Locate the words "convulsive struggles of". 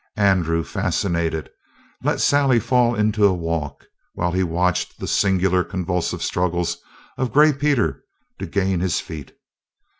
5.63-7.31